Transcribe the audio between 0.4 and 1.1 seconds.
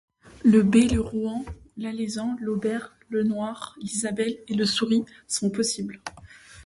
Le bai, le